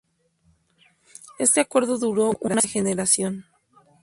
[1.37, 3.45] Este acuerdo duró una generación.